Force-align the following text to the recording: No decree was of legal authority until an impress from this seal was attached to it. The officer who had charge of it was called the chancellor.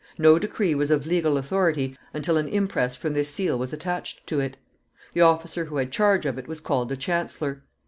No 0.17 0.39
decree 0.39 0.73
was 0.73 0.89
of 0.89 1.05
legal 1.05 1.37
authority 1.37 1.95
until 2.11 2.35
an 2.37 2.47
impress 2.47 2.95
from 2.95 3.13
this 3.13 3.29
seal 3.29 3.59
was 3.59 3.71
attached 3.71 4.25
to 4.25 4.39
it. 4.39 4.57
The 5.13 5.21
officer 5.21 5.65
who 5.65 5.77
had 5.77 5.91
charge 5.91 6.25
of 6.25 6.39
it 6.39 6.47
was 6.47 6.59
called 6.59 6.89
the 6.89 6.97
chancellor. 6.97 7.61